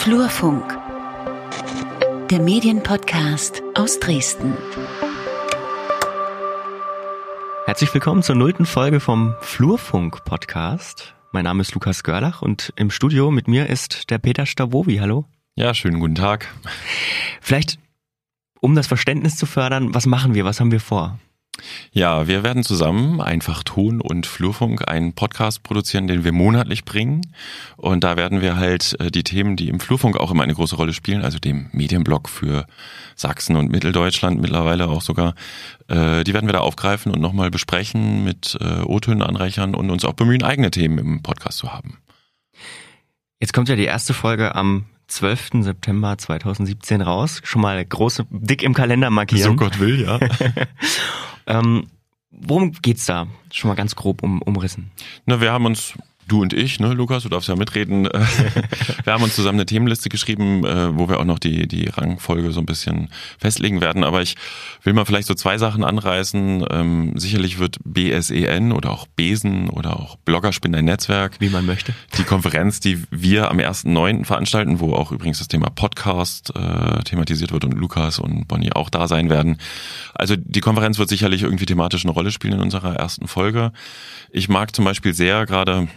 [0.00, 0.78] Flurfunk,
[2.30, 4.54] der Medienpodcast aus Dresden.
[7.66, 11.14] Herzlich willkommen zur nullten Folge vom Flurfunk-Podcast.
[11.32, 14.96] Mein Name ist Lukas Görlach und im Studio mit mir ist der Peter Stavovi.
[14.96, 15.26] Hallo.
[15.54, 16.48] Ja, schönen guten Tag.
[17.42, 17.78] Vielleicht,
[18.62, 21.18] um das Verständnis zu fördern, was machen wir, was haben wir vor?
[21.92, 27.32] Ja, wir werden zusammen einfach Ton und Flurfunk einen Podcast produzieren, den wir monatlich bringen.
[27.76, 30.76] Und da werden wir halt äh, die Themen, die im Flurfunk auch immer eine große
[30.76, 32.66] Rolle spielen, also dem Medienblock für
[33.16, 35.34] Sachsen und Mitteldeutschland mittlerweile auch sogar,
[35.88, 40.04] äh, die werden wir da aufgreifen und nochmal besprechen, mit äh, O-Tönen anreichern und uns
[40.04, 41.98] auch bemühen, eigene Themen im Podcast zu haben.
[43.40, 45.62] Jetzt kommt ja die erste Folge am 12.
[45.62, 47.40] September 2017 raus.
[47.44, 49.50] Schon mal groß, dick im Kalender markieren.
[49.50, 50.20] So Gott will, ja.
[51.50, 51.86] ähm,
[52.30, 53.26] worum geht's da?
[53.52, 54.90] Schon mal ganz grob um, umrissen.
[55.26, 55.94] Na, wir haben uns
[56.30, 58.04] du und ich, ne, Lukas, du darfst ja mitreden.
[59.04, 62.52] wir haben uns zusammen eine Themenliste geschrieben, äh, wo wir auch noch die, die Rangfolge
[62.52, 64.04] so ein bisschen festlegen werden.
[64.04, 64.36] Aber ich
[64.82, 66.64] will mal vielleicht so zwei Sachen anreißen.
[66.70, 71.36] Ähm, sicherlich wird BSEN oder auch Besen oder auch Bloggerspin ein Netzwerk.
[71.40, 71.92] Wie man möchte.
[72.16, 74.24] Die Konferenz, die wir am 1.9.
[74.24, 78.90] veranstalten, wo auch übrigens das Thema Podcast äh, thematisiert wird und Lukas und Bonnie auch
[78.90, 79.58] da sein werden.
[80.14, 83.72] Also die Konferenz wird sicherlich irgendwie thematisch eine Rolle spielen in unserer ersten Folge.
[84.30, 85.88] Ich mag zum Beispiel sehr gerade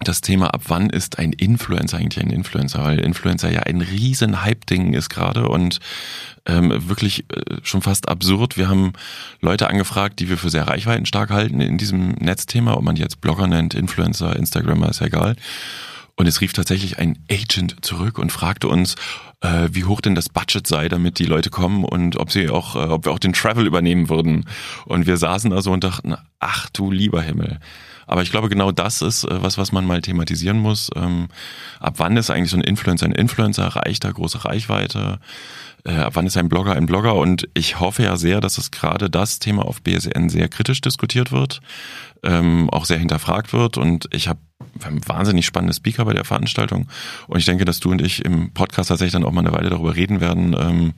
[0.00, 2.84] das Thema, ab wann ist ein Influencer eigentlich ein Influencer?
[2.84, 5.80] Weil Influencer ja ein riesen Hype-Ding ist gerade und
[6.46, 8.56] ähm, wirklich äh, schon fast absurd.
[8.56, 8.92] Wir haben
[9.40, 13.46] Leute angefragt, die wir für sehr reichweitenstark halten in diesem Netzthema, ob man jetzt Blogger
[13.46, 15.36] nennt, Influencer, Instagrammer, ist ja egal.
[16.16, 18.96] Und es rief tatsächlich ein Agent zurück und fragte uns,
[19.40, 22.74] äh, wie hoch denn das Budget sei, damit die Leute kommen und ob sie auch,
[22.74, 24.46] äh, ob wir auch den Travel übernehmen würden.
[24.84, 27.60] Und wir saßen da so und dachten, ach du lieber Himmel.
[28.08, 30.90] Aber ich glaube, genau das ist äh, was, was man mal thematisieren muss.
[30.96, 31.28] Ähm,
[31.78, 33.64] ab wann ist eigentlich so ein Influencer ein Influencer?
[33.64, 35.20] Erreicht er große Reichweite?
[35.84, 37.14] Äh, ab wann ist ein Blogger ein Blogger?
[37.14, 41.32] Und ich hoffe ja sehr, dass es gerade das Thema auf BSN sehr kritisch diskutiert
[41.32, 41.60] wird,
[42.22, 43.76] ähm, auch sehr hinterfragt wird.
[43.76, 44.40] Und ich habe
[45.06, 46.88] wahnsinnig spannende Speaker bei der Veranstaltung.
[47.26, 49.68] Und ich denke, dass du und ich im Podcast tatsächlich dann auch mal eine Weile
[49.68, 50.56] darüber reden werden.
[50.58, 50.94] Ähm,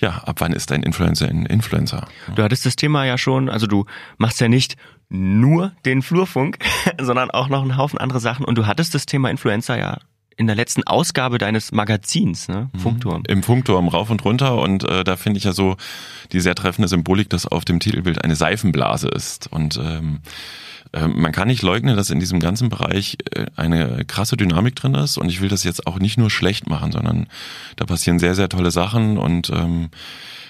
[0.00, 2.08] ja, ab wann ist ein Influencer ein Influencer?
[2.34, 3.84] Du hattest das Thema ja schon, also du
[4.16, 4.76] machst ja nicht
[5.10, 6.58] nur den Flurfunk,
[7.00, 8.44] sondern auch noch einen Haufen andere Sachen.
[8.44, 9.98] Und du hattest das Thema Influencer ja
[10.36, 12.70] in der letzten Ausgabe deines Magazins, ne?
[12.72, 12.78] Mhm.
[12.78, 13.22] Funkturm.
[13.28, 15.76] Im Funkturm rauf und runter und äh, da finde ich ja so
[16.32, 20.20] die sehr treffende Symbolik, dass auf dem Titelbild eine Seifenblase ist und ähm,
[20.92, 24.94] äh, man kann nicht leugnen, dass in diesem ganzen Bereich äh, eine krasse Dynamik drin
[24.94, 27.26] ist und ich will das jetzt auch nicht nur schlecht machen, sondern
[27.76, 29.90] da passieren sehr, sehr tolle Sachen und ähm,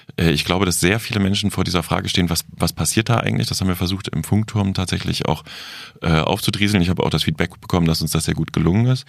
[0.17, 3.47] ich glaube, dass sehr viele Menschen vor dieser Frage stehen, was, was passiert da eigentlich?
[3.47, 5.43] Das haben wir versucht im Funkturm tatsächlich auch
[6.01, 6.81] äh, aufzudrieseln.
[6.81, 9.05] Ich habe auch das Feedback bekommen, dass uns das sehr gut gelungen ist.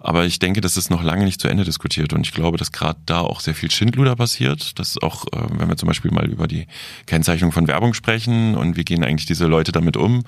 [0.00, 2.12] Aber ich denke, das ist noch lange nicht zu Ende diskutiert.
[2.12, 4.78] Und ich glaube, dass gerade da auch sehr viel Schindluder passiert.
[4.78, 6.66] Das ist auch, äh, wenn wir zum Beispiel mal über die
[7.06, 10.24] Kennzeichnung von Werbung sprechen und wie gehen eigentlich diese Leute damit um,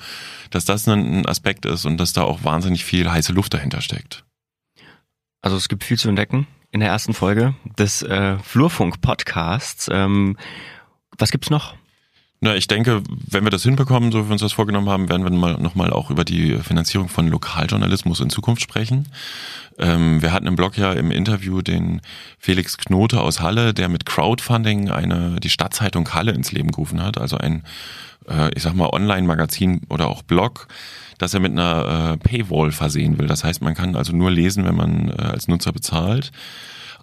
[0.51, 4.25] dass das ein Aspekt ist und dass da auch wahnsinnig viel heiße Luft dahinter steckt.
[5.43, 9.89] Also es gibt viel zu entdecken in der ersten Folge des äh, Flurfunk-Podcasts.
[9.93, 10.37] Ähm,
[11.17, 11.77] was gibt's noch?
[12.45, 15.25] Na, ich denke, wenn wir das hinbekommen, so wie wir uns das vorgenommen haben, werden
[15.25, 19.09] wir mal, nochmal auch über die Finanzierung von Lokaljournalismus in Zukunft sprechen.
[19.79, 22.03] Ähm, wir hatten im Blog ja im Interview den
[22.39, 27.17] Felix Knote aus Halle, der mit Crowdfunding eine, die Stadtzeitung Halle ins Leben gerufen hat,
[27.17, 27.63] also ein,
[28.29, 30.69] äh, ich sag mal, Online-Magazin oder auch Blog,
[31.17, 33.27] das er mit einer äh, Paywall versehen will.
[33.27, 36.31] Das heißt, man kann also nur lesen, wenn man äh, als Nutzer bezahlt.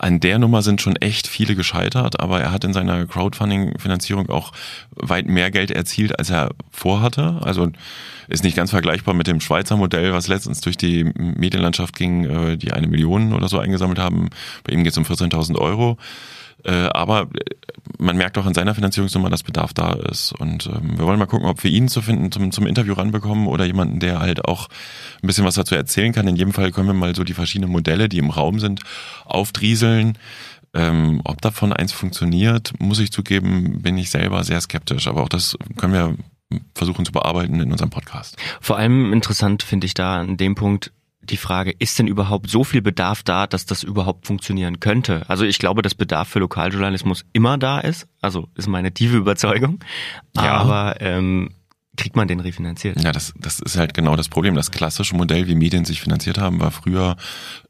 [0.01, 4.51] An der Nummer sind schon echt viele gescheitert, aber er hat in seiner Crowdfunding-Finanzierung auch
[4.95, 7.39] weit mehr Geld erzielt, als er vorhatte.
[7.41, 7.69] Also
[8.28, 12.57] ist nicht ganz vergleichbar mit dem Schweizer Modell, was letztens durch die Medienlandschaft ging, äh,
[12.57, 14.31] die eine Million oder so eingesammelt haben.
[14.63, 16.00] Bei ihm geht es um 14.000 Euro.
[16.63, 17.28] Äh, aber
[18.01, 20.34] man merkt auch an seiner Finanzierungsnummer, dass Bedarf da ist.
[20.34, 23.48] Und ähm, wir wollen mal gucken, ob wir ihn zu finden zum, zum Interview ranbekommen
[23.48, 24.68] oder jemanden, der halt auch
[25.21, 26.27] ein bisschen was dazu erzählen kann.
[26.27, 28.81] In jedem Fall können wir mal so die verschiedenen Modelle, die im Raum sind,
[29.25, 30.18] aufdrieseln.
[30.74, 35.07] Ähm, ob davon eins funktioniert, muss ich zugeben, bin ich selber sehr skeptisch.
[35.07, 36.15] Aber auch das können wir
[36.74, 38.36] versuchen zu bearbeiten in unserem Podcast.
[38.59, 40.92] Vor allem interessant finde ich da an dem Punkt,
[41.23, 45.23] die Frage, ist denn überhaupt so viel Bedarf da, dass das überhaupt funktionieren könnte?
[45.27, 48.07] Also ich glaube, dass Bedarf für Lokaljournalismus immer da ist.
[48.21, 49.79] Also ist meine tiefe Überzeugung.
[50.35, 50.53] Ja.
[50.53, 51.51] Aber ähm,
[51.98, 53.02] kriegt man den refinanziert?
[53.04, 54.56] Ja, das, das ist halt genau das Problem.
[54.56, 57.18] Das klassische Modell, wie Medien sich finanziert haben, war früher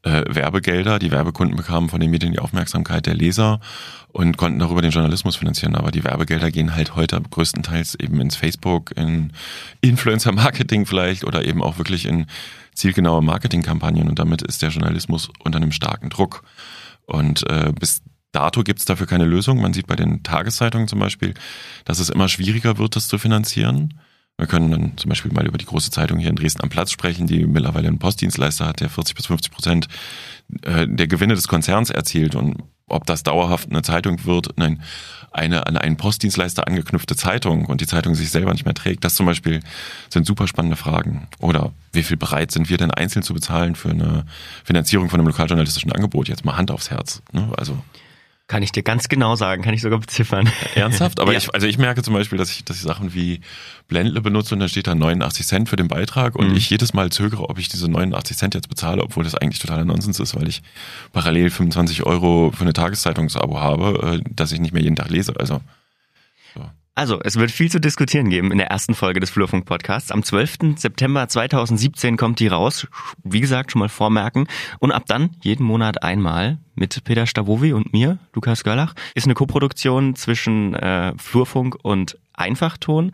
[0.02, 0.98] äh, Werbegelder.
[0.98, 3.60] Die Werbekunden bekamen von den Medien die Aufmerksamkeit der Leser
[4.12, 5.74] und konnten darüber den Journalismus finanzieren.
[5.74, 9.32] Aber die Werbegelder gehen halt heute größtenteils eben ins Facebook, in
[9.80, 12.26] Influencer-Marketing vielleicht oder eben auch wirklich in
[12.74, 14.08] zielgenaue Marketingkampagnen.
[14.08, 16.44] Und damit ist der Journalismus unter einem starken Druck.
[17.06, 19.60] Und äh, bis dato gibt es dafür keine Lösung.
[19.60, 21.34] Man sieht bei den Tageszeitungen zum Beispiel,
[21.84, 23.94] dass es immer schwieriger wird, das zu finanzieren.
[24.38, 26.90] Wir können dann zum Beispiel mal über die große Zeitung hier in Dresden am Platz
[26.90, 29.88] sprechen, die mittlerweile einen Postdienstleister hat, der 40 bis 50 Prozent
[30.62, 32.34] äh, der Gewinne des Konzerns erzielt.
[32.34, 32.56] Und
[32.88, 34.82] ob das dauerhaft eine Zeitung wird, nein,
[35.30, 39.14] eine an einen Postdienstleister angeknüpfte Zeitung und die Zeitung sich selber nicht mehr trägt, das
[39.14, 39.60] zum Beispiel
[40.10, 41.28] sind super spannende Fragen.
[41.38, 44.26] Oder wie viel bereit sind wir denn einzeln zu bezahlen für eine
[44.64, 46.28] Finanzierung von einem lokaljournalistischen Angebot?
[46.28, 47.22] Jetzt mal Hand aufs Herz.
[47.32, 47.50] Ne?
[47.56, 47.78] Also
[48.52, 50.46] kann ich dir ganz genau sagen, kann ich sogar beziffern.
[50.74, 51.20] Ernsthaft?
[51.20, 51.38] Aber ja.
[51.38, 53.40] ich, also ich merke zum Beispiel, dass ich, dass ich Sachen wie
[53.88, 56.56] Blendle benutze und da steht da 89 Cent für den Beitrag und mhm.
[56.56, 59.86] ich jedes Mal zögere, ob ich diese 89 Cent jetzt bezahle, obwohl das eigentlich totaler
[59.86, 60.60] Nonsens ist, weil ich
[61.14, 65.32] parallel 25 Euro für eine Tageszeitungsabo habe, äh, das ich nicht mehr jeden Tag lese.
[65.40, 65.62] Also
[66.94, 70.10] also, es wird viel zu diskutieren geben in der ersten Folge des Flurfunk Podcasts.
[70.10, 70.76] Am 12.
[70.76, 72.86] September 2017 kommt die raus.
[73.24, 74.46] Wie gesagt, schon mal vormerken.
[74.78, 78.94] Und ab dann jeden Monat einmal mit Peter Stavovi und mir, Lukas Görlach.
[79.14, 83.12] Ist eine Koproduktion zwischen äh, Flurfunk und Einfachton.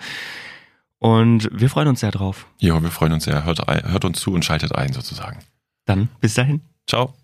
[0.99, 2.49] Und wir freuen uns sehr drauf.
[2.59, 3.45] Ja, wir freuen uns sehr.
[3.45, 5.39] Hört, hört uns zu und schaltet ein sozusagen.
[5.85, 6.63] Dann bis dahin.
[6.89, 7.15] Ciao.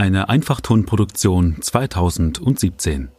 [0.00, 3.10] Eine Einfachtonproduktion 2017.